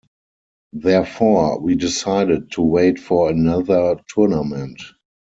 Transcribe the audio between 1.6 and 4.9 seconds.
decided to wait for another tournament.